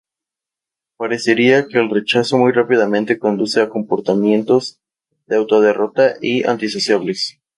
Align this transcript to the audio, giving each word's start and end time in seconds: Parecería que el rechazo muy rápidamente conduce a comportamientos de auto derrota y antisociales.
Parecería 0.97 1.67
que 1.67 1.77
el 1.77 1.91
rechazo 1.91 2.39
muy 2.39 2.51
rápidamente 2.51 3.19
conduce 3.19 3.61
a 3.61 3.69
comportamientos 3.69 4.79
de 5.27 5.35
auto 5.35 5.61
derrota 5.61 6.15
y 6.19 6.43
antisociales. 6.43 7.39